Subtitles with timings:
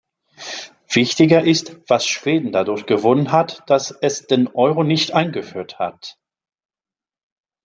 [0.91, 6.17] Wichtiger ist, was Schweden dadurch gewonnen hat, dass es den Euro nicht eingeführt hat.